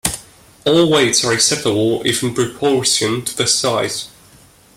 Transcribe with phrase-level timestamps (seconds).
[0.65, 4.07] All weights are acceptable if in proportion to the size.